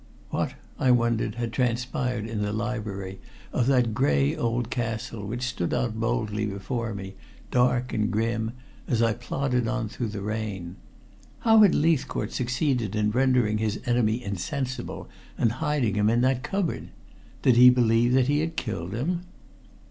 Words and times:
What, 0.31 0.55
I 0.79 0.89
wondered, 0.89 1.35
had 1.35 1.53
transpired 1.53 2.25
in 2.25 2.41
the 2.41 2.51
library 2.51 3.19
of 3.53 3.67
that 3.67 3.93
gray 3.93 4.35
old 4.35 4.71
castle 4.71 5.27
which 5.27 5.43
stood 5.45 5.75
out 5.75 5.99
boldly 5.99 6.47
before 6.47 6.95
me, 6.95 7.13
dark 7.51 7.93
and 7.93 8.09
grim, 8.09 8.53
as 8.87 9.03
I 9.03 9.13
plodded 9.13 9.67
on 9.67 9.89
through 9.89 10.07
the 10.07 10.23
rain? 10.23 10.75
How 11.41 11.59
had 11.59 11.75
Leithcourt 11.75 12.33
succeeded 12.33 12.95
in 12.95 13.11
rendering 13.11 13.59
his 13.59 13.79
enemy 13.85 14.23
insensible 14.23 15.07
and 15.37 15.51
hiding 15.51 15.93
him 15.93 16.09
in 16.09 16.21
that 16.21 16.41
cupboard? 16.41 16.89
Did 17.43 17.57
he 17.57 17.69
believe 17.69 18.13
that 18.13 18.25
he 18.27 18.39
had 18.39 18.55
killed 18.55 18.93
him? 18.93 19.21